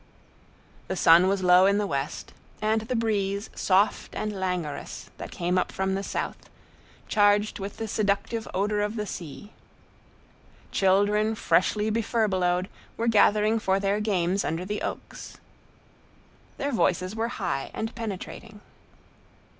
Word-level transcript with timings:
The 0.87 0.95
sun 0.95 1.27
was 1.27 1.43
low 1.43 1.67
in 1.67 1.77
the 1.77 1.85
west, 1.85 2.33
and 2.59 2.81
the 2.81 2.95
breeze 2.95 3.51
soft 3.53 4.15
and 4.15 4.33
languorous 4.33 5.11
that 5.19 5.29
came 5.29 5.59
up 5.59 5.71
from 5.71 5.93
the 5.93 6.01
south, 6.01 6.49
charged 7.07 7.59
with 7.59 7.77
the 7.77 7.87
seductive 7.87 8.47
odor 8.51 8.81
of 8.81 8.95
the 8.95 9.05
sea. 9.05 9.53
Children 10.71 11.35
freshly 11.35 11.91
befurbelowed, 11.91 12.67
were 12.97 13.05
gathering 13.07 13.59
for 13.59 13.79
their 13.79 13.99
games 13.99 14.43
under 14.43 14.65
the 14.65 14.81
oaks. 14.81 15.37
Their 16.57 16.71
voices 16.71 17.15
were 17.15 17.27
high 17.37 17.69
and 17.71 17.93
penetrating. 17.93 18.59